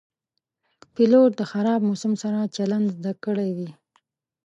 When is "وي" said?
3.57-3.69